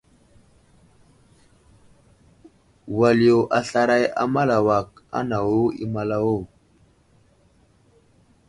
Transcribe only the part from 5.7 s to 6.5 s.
i malawo.